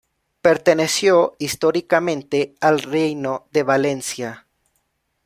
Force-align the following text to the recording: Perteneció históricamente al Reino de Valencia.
Perteneció 0.41 1.35
históricamente 1.37 2.55
al 2.59 2.81
Reino 2.81 3.45
de 3.51 3.61
Valencia. 3.61 4.47